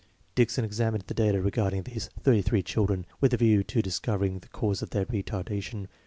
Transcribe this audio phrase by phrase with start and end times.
[0.33, 4.81] Dickson examined the data regarding these 33 children with a view to discovering the causes
[4.81, 5.85] of their retardation.